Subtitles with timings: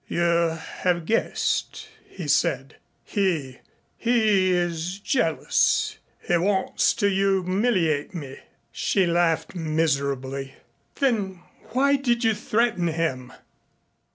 [0.07, 2.77] "You have guessed," he said.
[3.03, 3.59] "He
[3.99, 5.99] he is jealous.
[6.27, 8.39] He wants to humiliate me."
[8.71, 10.55] She laughed miserably.
[10.95, 13.31] "Then why did you threaten him?"